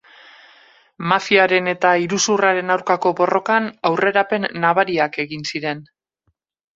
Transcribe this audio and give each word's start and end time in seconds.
Mafiaren 1.09 1.67
eta 1.73 1.91
iruzurraren 2.05 2.75
aurkako 2.75 3.11
borrokan 3.19 3.67
aurrerapen 3.91 4.49
nabariak 4.65 5.21
egin 5.25 5.45
ziren. 5.53 5.85